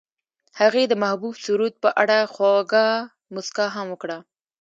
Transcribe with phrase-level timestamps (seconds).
[0.59, 2.85] هغې د محبوب سرود په اړه خوږه
[3.33, 4.17] موسکا هم وکړه.